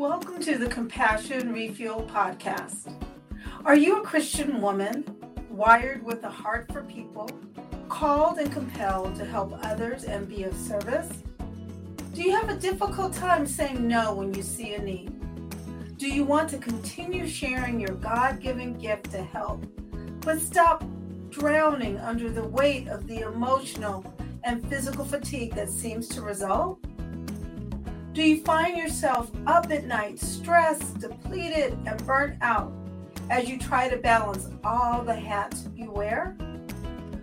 [0.00, 2.90] Welcome to the Compassion Refuel podcast.
[3.66, 5.04] Are you a Christian woman
[5.50, 7.28] wired with a heart for people,
[7.90, 11.22] called and compelled to help others and be of service?
[12.14, 15.12] Do you have a difficult time saying no when you see a need?
[15.98, 19.66] Do you want to continue sharing your God given gift to help,
[20.22, 20.82] but stop
[21.28, 24.02] drowning under the weight of the emotional
[24.44, 26.82] and physical fatigue that seems to result?
[28.12, 32.72] Do you find yourself up at night, stressed, depleted, and burnt out
[33.30, 36.36] as you try to balance all the hats you wear?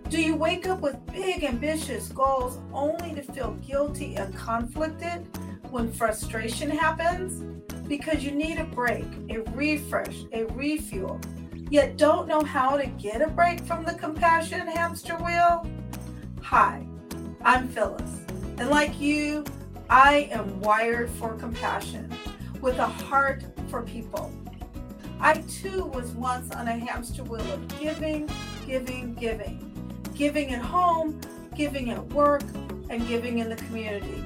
[0.07, 5.27] Do you wake up with big, ambitious goals only to feel guilty and conflicted
[5.71, 7.43] when frustration happens?
[7.89, 11.19] Because you need a break, a refresh, a refuel,
[11.69, 15.69] yet don't know how to get a break from the compassion hamster wheel?
[16.43, 16.87] Hi,
[17.43, 18.21] I'm Phyllis,
[18.57, 19.43] and like you,
[19.89, 22.11] I am wired for compassion
[22.59, 24.33] with a heart for people.
[25.21, 28.29] I too was once on a hamster wheel of giving,
[28.65, 29.63] giving, giving.
[30.13, 31.21] Giving at home,
[31.55, 32.43] giving at work,
[32.89, 34.23] and giving in the community.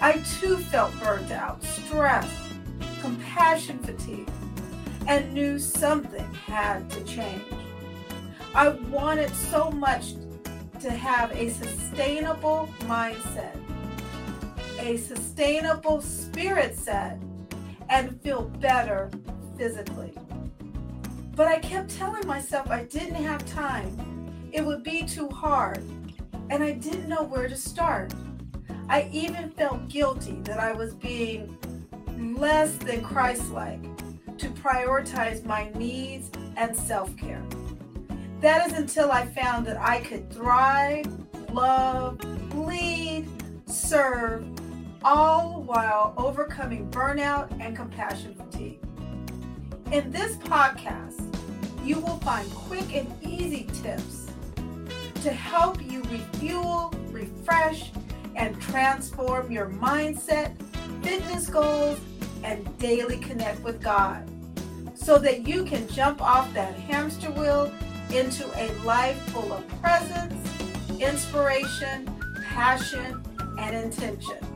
[0.00, 2.36] I too felt burnt out, stressed,
[3.00, 4.28] compassion fatigue,
[5.06, 7.42] and knew something had to change.
[8.52, 10.14] I wanted so much
[10.80, 13.54] to have a sustainable mindset
[14.78, 17.18] a sustainable spirit set
[17.88, 19.10] and feel better
[19.56, 20.14] physically.
[21.34, 24.50] But I kept telling myself I didn't have time.
[24.52, 25.84] It would be too hard,
[26.50, 28.12] and I didn't know where to start.
[28.88, 31.56] I even felt guilty that I was being
[32.38, 33.82] less than Christ like
[34.38, 37.44] to prioritize my needs and self care.
[38.40, 41.06] That is until I found that I could thrive,
[41.52, 42.22] love,
[42.54, 43.28] lead,
[43.66, 44.46] serve,
[45.04, 48.80] all while overcoming burnout and compassion fatigue.
[49.92, 51.24] In this podcast,
[51.84, 54.26] you will find quick and easy tips
[55.22, 57.90] to help you refuel, refresh,
[58.36, 60.60] and transform your mindset,
[61.02, 61.98] fitness goals,
[62.44, 64.28] and daily connect with God
[64.94, 67.72] so that you can jump off that hamster wheel
[68.12, 70.34] into a life full of presence,
[71.00, 72.08] inspiration,
[72.48, 73.22] passion,
[73.58, 74.47] and intention.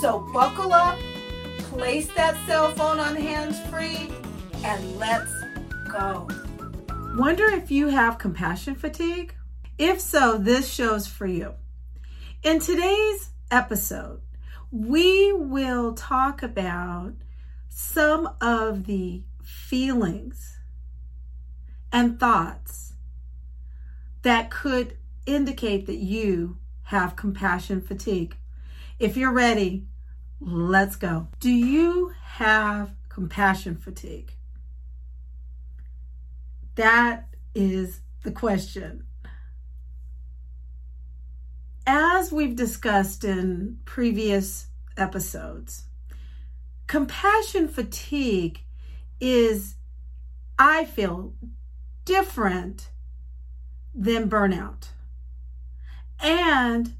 [0.00, 0.98] So buckle up,
[1.70, 4.10] place that cell phone on hands free,
[4.62, 5.32] and let's
[5.90, 6.28] go.
[7.16, 9.34] Wonder if you have compassion fatigue?
[9.78, 11.54] If so, this show's for you.
[12.42, 14.20] In today's episode,
[14.70, 17.14] we will talk about
[17.70, 20.58] some of the feelings
[21.90, 22.92] and thoughts
[24.22, 28.36] that could indicate that you have compassion fatigue.
[28.98, 29.86] If you're ready,
[30.40, 31.28] let's go.
[31.38, 34.32] Do you have compassion fatigue?
[36.76, 39.04] That is the question.
[41.86, 45.84] As we've discussed in previous episodes,
[46.86, 48.60] compassion fatigue
[49.20, 49.74] is,
[50.58, 51.34] I feel,
[52.06, 52.88] different
[53.94, 54.88] than burnout.
[56.20, 56.94] And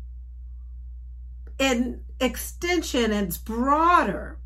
[1.58, 4.38] in extension, it's broader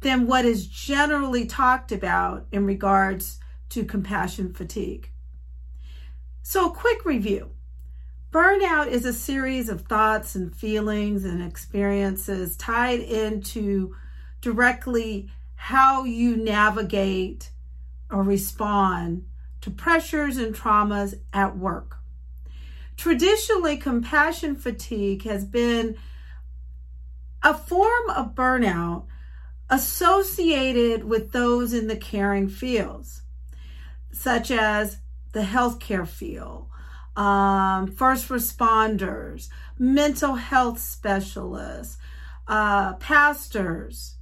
[0.00, 3.38] than what is generally talked about in regards
[3.70, 5.10] to compassion fatigue.
[6.42, 7.50] So, a quick review
[8.32, 13.94] burnout is a series of thoughts and feelings and experiences tied into
[14.40, 17.50] directly how you navigate
[18.10, 19.24] or respond
[19.60, 21.98] to pressures and traumas at work.
[22.96, 25.96] Traditionally, compassion fatigue has been
[27.42, 29.04] a form of burnout
[29.68, 33.22] associated with those in the caring fields,
[34.12, 34.98] such as
[35.32, 36.66] the healthcare field,
[37.16, 41.98] um, first responders, mental health specialists,
[42.48, 44.16] uh, pastors,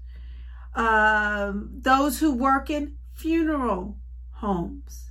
[0.74, 3.96] um, those who work in funeral
[4.32, 5.10] homes,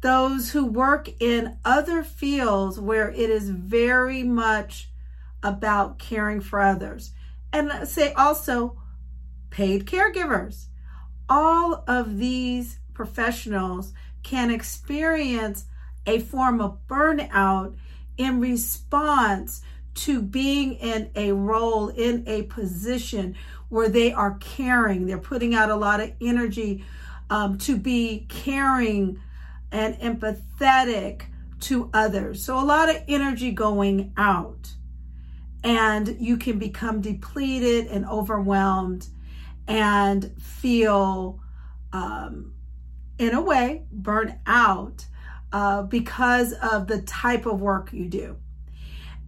[0.00, 4.90] those who work in other fields where it is very much
[5.46, 7.12] about caring for others.
[7.52, 8.80] And say also
[9.50, 10.66] paid caregivers.
[11.28, 15.66] All of these professionals can experience
[16.06, 17.76] a form of burnout
[18.16, 19.62] in response
[19.94, 23.34] to being in a role, in a position
[23.68, 25.06] where they are caring.
[25.06, 26.84] They're putting out a lot of energy
[27.30, 29.20] um, to be caring
[29.72, 31.22] and empathetic
[31.60, 32.42] to others.
[32.42, 34.74] So, a lot of energy going out
[35.66, 39.08] and you can become depleted and overwhelmed
[39.66, 41.40] and feel,
[41.92, 42.54] um,
[43.18, 45.04] in a way, burnt out
[45.52, 48.36] uh, because of the type of work you do.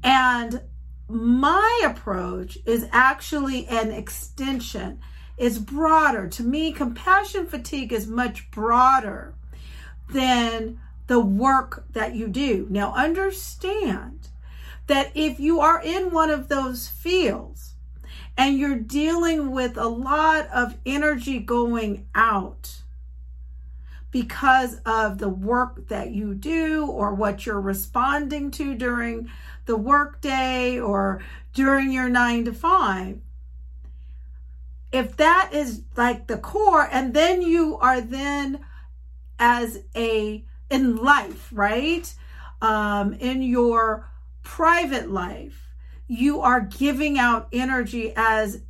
[0.04, 0.62] And
[1.08, 5.00] my approach is actually an extension,
[5.38, 6.28] is broader.
[6.28, 9.34] To me, compassion fatigue is much broader
[10.12, 12.68] than the work that you do.
[12.70, 14.28] Now, understand
[14.88, 17.74] that if you are in one of those fields
[18.36, 22.82] and you're dealing with a lot of energy going out
[24.10, 29.30] because of the work that you do or what you're responding to during
[29.66, 33.20] the workday or during your nine to five,
[34.90, 38.60] if that is like the core, and then you are then
[39.38, 42.12] as a in life, right?
[42.62, 44.08] Um, in your
[44.48, 45.68] private life,
[46.08, 48.62] you are giving out energy as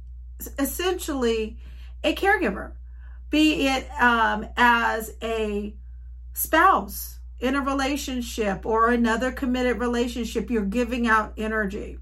[0.58, 1.56] essentially
[2.02, 2.72] a caregiver,
[3.30, 5.72] be it um, as a
[6.34, 11.98] spouse in a relationship or another committed relationship, you're giving out energy.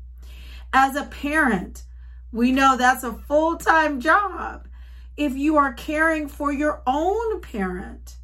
[0.72, 1.82] As a parent,
[2.32, 4.66] we know that's a full time job.
[5.18, 8.16] If you are caring for your own parent,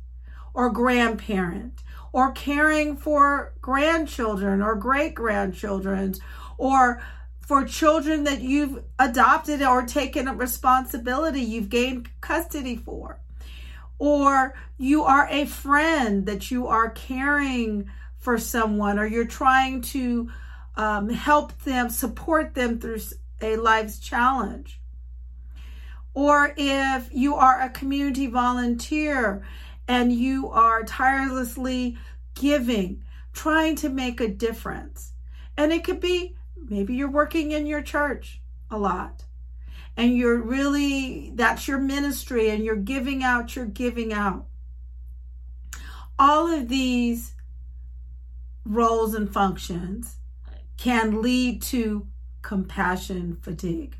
[0.54, 1.82] or grandparent
[2.12, 6.14] or caring for grandchildren or great grandchildren
[6.58, 7.02] or
[7.40, 13.18] for children that you've adopted or taken a responsibility you've gained custody for.
[13.98, 20.30] Or you are a friend that you are caring for someone or you're trying to
[20.76, 23.00] um, help them support them through
[23.40, 24.80] a life's challenge.
[26.14, 29.42] Or if you are a community volunteer
[29.88, 31.96] and you are tirelessly
[32.34, 33.02] giving,
[33.32, 35.12] trying to make a difference.
[35.56, 38.40] And it could be maybe you're working in your church
[38.70, 39.24] a lot
[39.96, 44.46] and you're really, that's your ministry and you're giving out, you're giving out.
[46.18, 47.34] All of these
[48.64, 50.16] roles and functions
[50.76, 52.06] can lead to
[52.42, 53.96] compassion fatigue.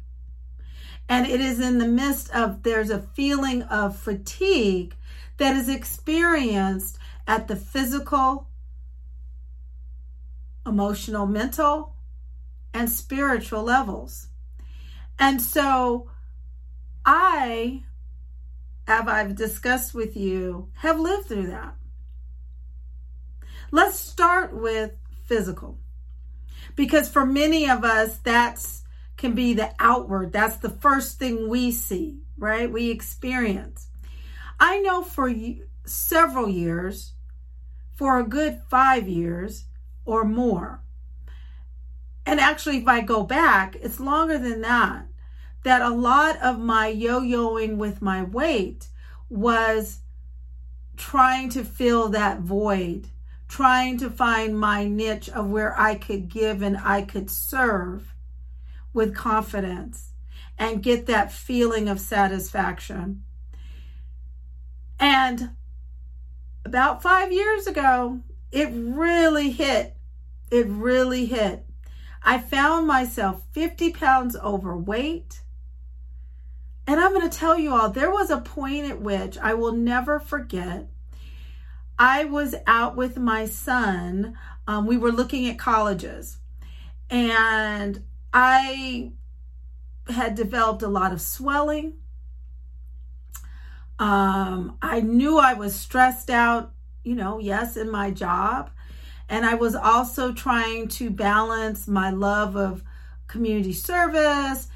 [1.09, 4.95] And it is in the midst of there's a feeling of fatigue
[5.39, 8.49] that is experienced at the physical,
[10.67, 11.95] emotional, mental,
[12.75, 14.29] and spiritual levels.
[15.19, 16.11] And so
[17.05, 17.83] I,
[18.87, 21.75] as I've discussed with you, have lived through that.
[23.71, 24.93] Let's start with
[25.25, 25.79] physical.
[26.77, 28.83] Because for many of us, that's
[29.17, 30.33] can be the outward.
[30.33, 32.71] That's the first thing we see, right?
[32.71, 33.87] We experience.
[34.65, 35.29] I know for
[35.85, 37.15] several years,
[37.97, 39.65] for a good five years
[40.05, 40.81] or more,
[42.25, 45.07] and actually, if I go back, it's longer than that,
[45.65, 48.87] that a lot of my yo yoing with my weight
[49.29, 49.99] was
[50.97, 53.09] trying to fill that void,
[53.49, 58.15] trying to find my niche of where I could give and I could serve
[58.93, 60.13] with confidence
[60.57, 63.25] and get that feeling of satisfaction.
[65.03, 65.57] And
[66.65, 68.21] about five years ago,
[68.53, 69.97] it really hit.
[70.49, 71.67] It really hit.
[72.23, 75.41] I found myself 50 pounds overweight.
[76.87, 79.73] And I'm going to tell you all, there was a point at which I will
[79.73, 80.87] never forget.
[81.99, 84.39] I was out with my son.
[84.69, 86.39] Um, we were looking at colleges.
[87.11, 89.11] And I
[90.09, 91.95] had developed a lot of swelling.
[94.03, 96.73] Um, I knew I was stressed out,
[97.05, 98.69] you know, yes, in my job.
[99.29, 102.83] And I was also trying to balance my love of
[103.29, 104.67] community service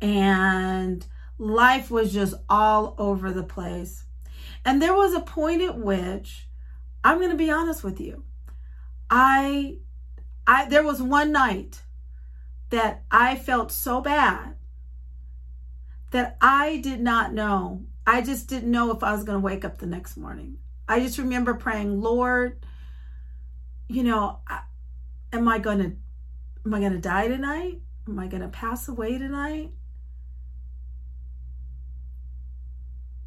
[0.00, 1.04] and
[1.36, 4.04] life was just all over the place.
[4.64, 6.46] And there was a point at which
[7.02, 8.22] I'm going to be honest with you.
[9.10, 9.78] I
[10.46, 11.82] I there was one night
[12.70, 14.54] that I felt so bad
[16.12, 19.64] that I did not know I just didn't know if I was going to wake
[19.64, 20.58] up the next morning.
[20.88, 22.64] I just remember praying, Lord,
[23.88, 24.40] you know,
[25.32, 25.92] am I going to
[26.64, 27.80] am I going to die tonight?
[28.08, 29.70] Am I going to pass away tonight?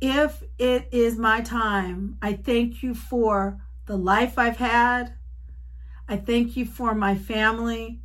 [0.01, 5.13] If it is my time, I thank you for the life I've had.
[6.07, 7.99] I thank you for my family.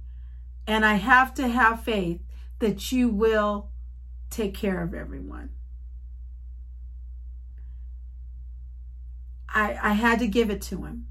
[0.66, 2.20] And I have to have faith
[2.58, 3.70] that you will
[4.30, 5.50] take care of everyone.
[9.54, 11.08] I, I had to give it to him.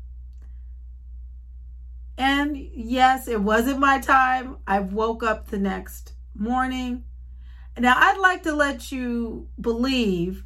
[2.17, 4.57] And yes, it wasn't my time.
[4.67, 7.05] I woke up the next morning
[7.77, 10.45] Now, I'd like to let you believe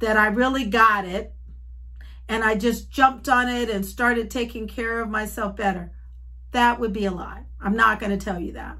[0.00, 1.34] that I really got it
[2.28, 5.92] and I just jumped on it and started taking care of myself better.
[6.52, 7.44] That would be a lie.
[7.60, 8.78] I'm not going to tell you that.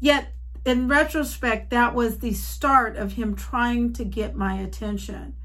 [0.00, 0.34] Yet,
[0.64, 5.36] in retrospect, that was the start of him trying to get my attention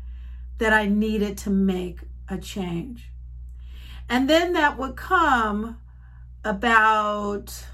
[0.61, 3.11] that I needed to make a change.
[4.07, 5.77] And then that would come
[6.45, 7.65] about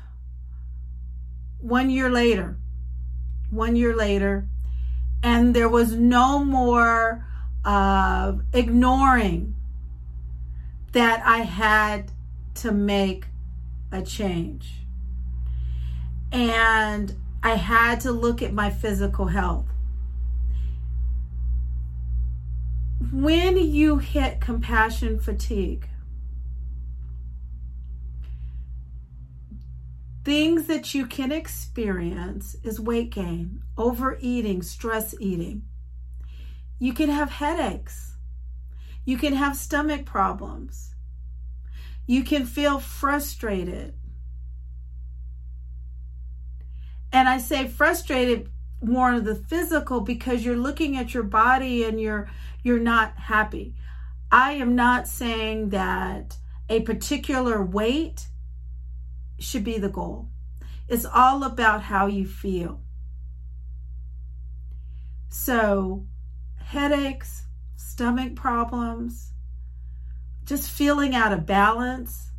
[1.60, 2.58] one year later.
[3.52, 4.48] One year later.
[5.22, 7.26] And there was no more
[7.66, 9.54] uh, ignoring
[10.94, 12.14] that I had
[12.62, 13.26] to make
[13.92, 14.76] a change.
[16.32, 17.14] And
[17.44, 19.68] I had to look at my physical health.
[23.00, 25.88] When you hit compassion fatigue,
[30.26, 35.64] things that you can experience is weight gain, overeating, stress eating.
[36.80, 38.18] You can have headaches.
[39.06, 40.96] You can have stomach problems.
[42.08, 43.94] You can feel frustrated.
[47.14, 48.50] And I say frustrated
[48.82, 52.30] more of the physical because you're looking at your body and you're
[52.68, 53.74] you're not happy.
[54.30, 56.36] I am not saying that
[56.68, 58.28] a particular weight
[59.40, 60.28] should be the goal.
[60.90, 62.82] It's all about how you feel.
[65.30, 66.06] So,
[66.58, 67.44] headaches,
[67.78, 69.32] stomach problems,
[70.44, 72.32] just feeling out of balance.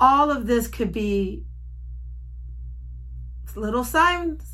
[0.00, 1.44] All of this could be
[3.54, 4.53] little signs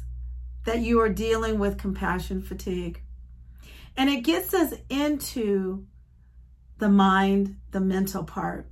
[0.64, 3.02] that you are dealing with compassion fatigue.
[3.96, 5.86] And it gets us into
[6.78, 8.66] the mind, the mental part,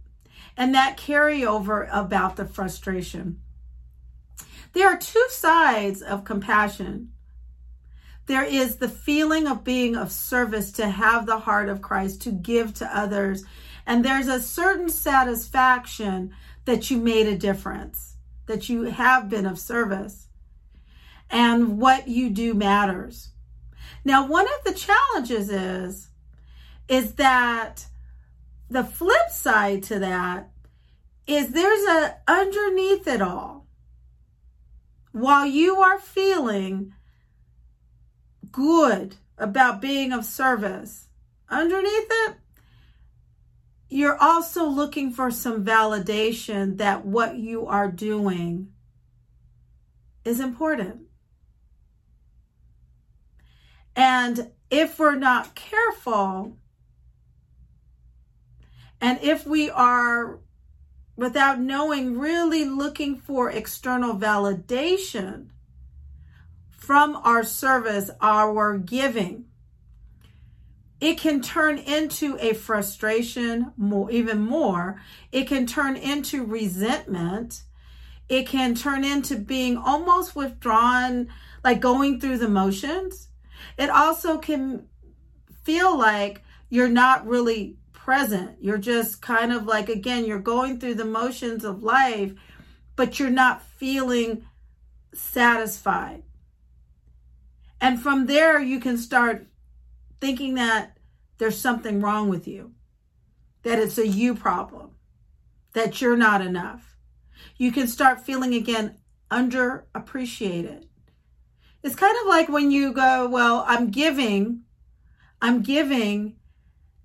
[0.57, 3.41] and that carryover about the frustration.
[4.73, 7.13] There are two sides of compassion
[8.29, 12.31] there is the feeling of being of service to have the heart of Christ to
[12.31, 13.43] give to others.
[13.87, 16.35] And there's a certain satisfaction
[16.67, 20.28] that you made a difference, that you have been of service,
[21.31, 23.31] and what you do matters.
[24.05, 26.09] Now, one of the challenges is,
[26.89, 27.87] is that
[28.71, 30.51] the flip side to that
[31.27, 33.67] is there's a underneath it all.
[35.13, 36.95] While you are feeling
[38.51, 41.09] good about being of service,
[41.51, 42.37] underneath it,
[43.91, 48.69] you're also looking for some validation that what you are doing
[50.25, 51.08] is important.
[53.99, 56.57] And if we're not careful,
[59.01, 60.39] and if we are,
[61.17, 65.49] without knowing, really looking for external validation,
[66.71, 69.47] from our service, our giving,
[71.01, 75.03] it can turn into a frustration more even more.
[75.33, 77.65] It can turn into resentment.
[78.29, 81.31] It can turn into being almost withdrawn
[81.65, 83.29] like going through the motions
[83.77, 84.87] it also can
[85.65, 90.95] feel like you're not really present you're just kind of like again you're going through
[90.95, 92.33] the motions of life
[92.97, 94.45] but you're not feeling
[95.13, 96.23] satisfied
[97.81, 99.47] and from there, you can start
[100.21, 100.99] thinking that
[101.39, 102.73] there's something wrong with you,
[103.63, 104.91] that it's a you problem,
[105.75, 106.97] that you're not enough.
[107.57, 108.99] You can start feeling again
[109.31, 110.88] underappreciated.
[111.83, 114.63] It's kind of like when you go, Well, I'm giving,
[115.41, 116.37] I'm giving.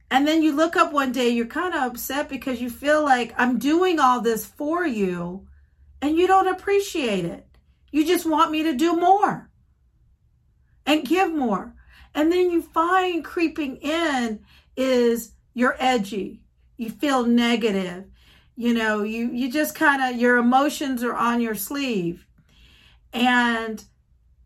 [0.09, 3.33] And then you look up one day, you're kind of upset because you feel like
[3.35, 5.47] I'm doing all this for you
[6.01, 7.47] and you don't appreciate it.
[7.91, 9.49] You just want me to do more
[10.85, 11.73] and give more.
[12.13, 14.41] And then you find creeping in
[14.75, 16.41] is you're edgy.
[16.77, 18.05] You feel negative.
[18.55, 22.27] You know, you you just kind of your emotions are on your sleeve.
[23.11, 23.83] And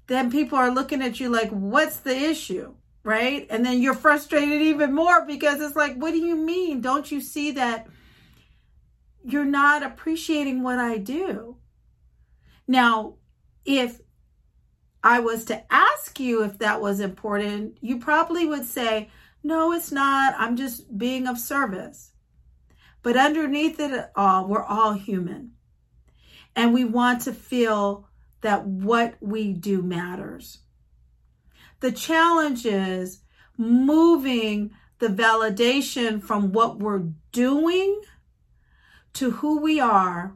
[0.08, 3.48] then people are looking at you like, "What's the issue?" Right?
[3.50, 6.82] And then you're frustrated even more because it's like, "What do you mean?
[6.82, 7.88] Don't you see that
[9.24, 11.58] you're not appreciating what I do?"
[12.68, 13.16] Now,
[13.66, 14.02] if
[15.04, 19.10] I was to ask you if that was important, you probably would say,
[19.44, 20.36] No, it's not.
[20.38, 22.12] I'm just being of service.
[23.04, 25.54] But underneath it all, we're all human.
[26.56, 28.07] And we want to feel
[28.42, 30.60] that what we do matters.
[31.80, 33.22] The challenge is
[33.58, 38.02] moving the validation from what we're doing
[39.14, 40.36] to who we are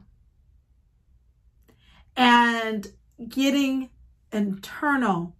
[2.16, 2.86] and
[3.28, 3.90] getting
[4.32, 5.36] internal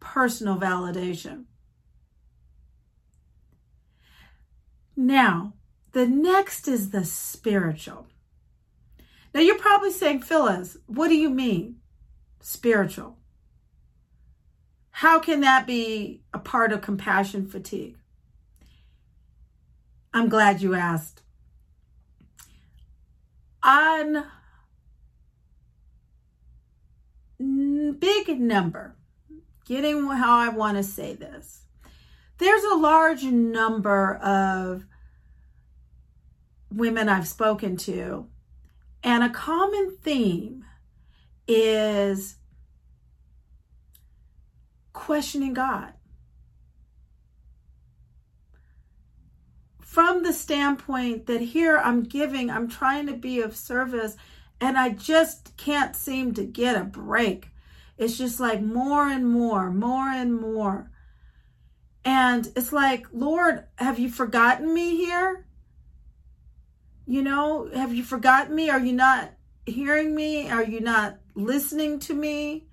[0.00, 1.44] personal validation.
[4.96, 5.54] Now,
[5.92, 8.06] the next is the spiritual.
[9.34, 11.75] Now, you're probably saying, Phyllis, what do you mean
[12.46, 13.18] spiritual?
[14.92, 17.98] How can that be a part of compassion fatigue?
[20.14, 21.22] I'm glad you asked.
[23.64, 24.24] On
[27.98, 28.94] big number,
[29.64, 31.62] getting how I want to say this,
[32.38, 34.84] there's a large number of
[36.70, 38.28] women I've spoken to,
[39.02, 40.65] and a common theme
[41.46, 42.36] is
[44.92, 45.92] questioning God.
[49.80, 54.16] From the standpoint that here I'm giving, I'm trying to be of service,
[54.60, 57.48] and I just can't seem to get a break.
[57.96, 60.90] It's just like more and more, more and more.
[62.04, 65.46] And it's like, Lord, have you forgotten me here?
[67.06, 68.68] You know, have you forgotten me?
[68.68, 69.32] Are you not
[69.66, 70.48] hearing me?
[70.48, 72.66] Are you not listening to me?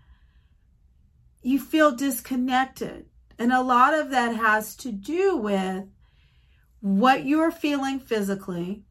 [1.42, 3.08] You feel disconnected.
[3.38, 5.86] And a lot of that has to do with
[6.80, 8.84] what you are feeling physically,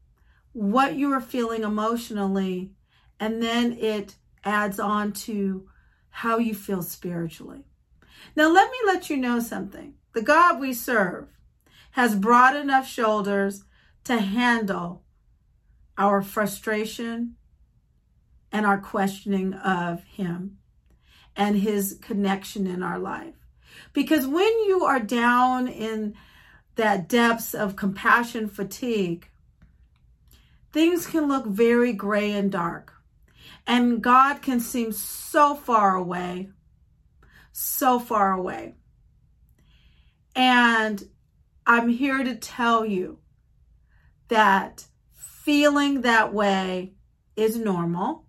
[0.51, 2.71] what you are feeling emotionally,
[3.19, 5.67] and then it adds on to
[6.09, 7.63] how you feel spiritually.
[8.35, 9.95] Now, let me let you know something.
[10.13, 11.27] The God we serve
[11.91, 13.63] has broad enough shoulders
[14.03, 15.03] to handle
[15.97, 17.35] our frustration
[18.53, 20.59] and our questioning of Him
[21.35, 23.35] and His connection in our life.
[23.91, 26.13] Because when you are down in
[26.75, 29.27] that depths of compassion fatigue,
[30.71, 32.93] things can look very gray and dark.
[33.65, 36.49] And God can seem so far away,
[37.51, 38.75] so far away.
[40.35, 41.03] And
[41.65, 43.19] I'm here to tell you
[44.27, 46.93] that feeling that way
[47.35, 48.25] is normal.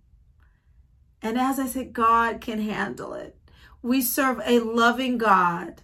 [1.24, 3.34] And as I said, God can handle it.
[3.80, 5.80] We serve a loving God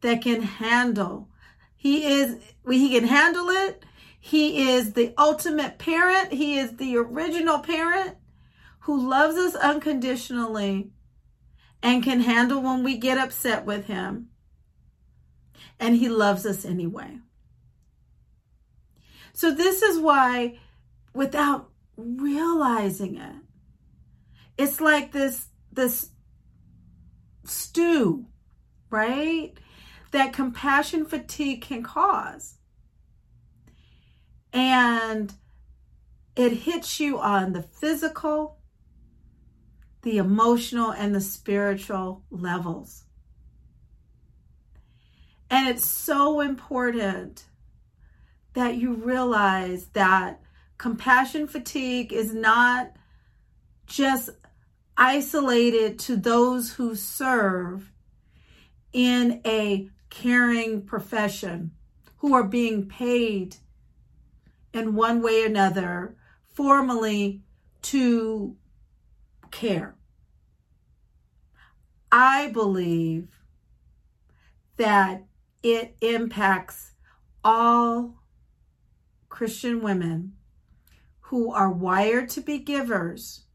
[0.00, 1.28] that can handle.
[1.76, 3.84] He is he can handle it.
[4.18, 6.32] He is the ultimate parent.
[6.32, 8.16] He is the original parent
[8.80, 10.90] who loves us unconditionally
[11.82, 14.30] and can handle when we get upset with him
[15.78, 17.18] and he loves us anyway.
[19.34, 20.58] So, this is why,
[21.12, 23.45] without realizing it,
[24.58, 26.10] it's like this, this
[27.44, 28.26] stew,
[28.90, 29.52] right?
[30.12, 32.54] That compassion fatigue can cause.
[34.52, 35.32] And
[36.34, 38.58] it hits you on the physical,
[40.02, 43.04] the emotional, and the spiritual levels.
[45.50, 47.44] And it's so important
[48.54, 50.40] that you realize that
[50.78, 52.92] compassion fatigue is not
[53.86, 54.30] just
[54.96, 57.92] isolated to those who serve
[58.92, 61.72] in a caring profession,
[62.18, 63.56] who are being paid
[64.72, 66.16] in one way or another
[66.54, 67.42] formally
[67.82, 68.56] to
[69.50, 69.94] care.
[72.10, 73.28] I believe
[74.76, 75.24] that
[75.62, 76.92] it impacts
[77.44, 78.14] all
[79.28, 80.34] Christian women
[81.20, 83.45] who are wired to be givers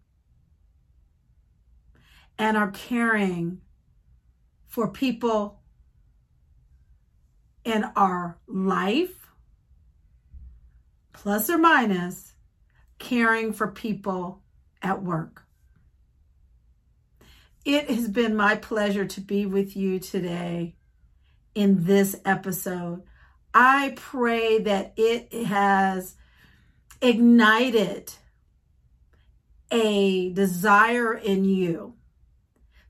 [2.42, 3.62] and are caring
[4.66, 5.62] for people
[7.64, 9.28] in our life,
[11.14, 12.34] plus or minus,
[12.98, 14.42] caring for people
[14.82, 15.44] at work.
[17.64, 20.74] It has been my pleasure to be with you today
[21.54, 23.04] in this episode.
[23.54, 26.16] I pray that it has
[27.04, 28.14] ignited
[29.70, 31.98] a desire in you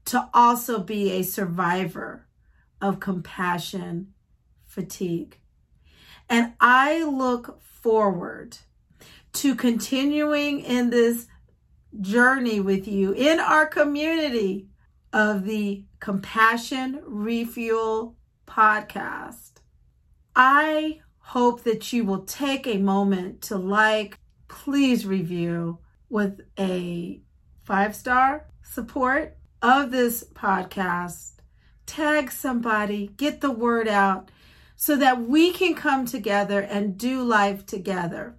[0.06, 2.28] to also be a survivor
[2.82, 4.14] of compassion
[4.66, 5.38] fatigue.
[6.30, 8.58] And I look forward
[9.34, 11.28] to continuing in this
[12.00, 14.68] journey with you in our community
[15.14, 18.16] of the Compassion Refuel
[18.48, 19.52] podcast.
[20.36, 27.22] I hope that you will take a moment to like, please review with a
[27.64, 31.34] five star support of this podcast.
[31.86, 34.32] Tag somebody, get the word out
[34.76, 38.36] so that we can come together and do life together.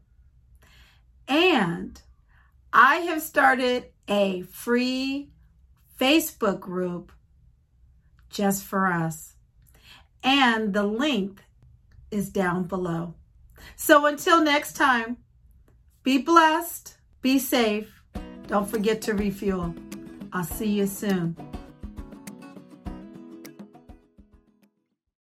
[1.28, 2.00] And
[2.72, 5.30] I have started a free
[6.00, 7.12] Facebook group
[8.30, 9.35] just for us.
[10.24, 11.42] And the link
[12.11, 13.14] is down below.
[13.76, 15.18] So until next time,
[16.02, 18.02] be blessed, be safe.
[18.48, 19.74] Don't forget to refuel.
[20.35, 21.37] I'll see you soon.